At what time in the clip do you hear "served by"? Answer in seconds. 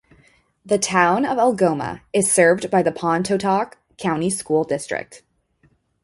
2.31-2.81